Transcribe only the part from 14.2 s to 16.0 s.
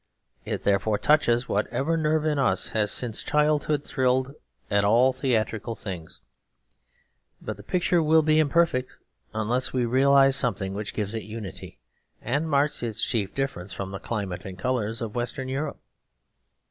and colours of Western Europe.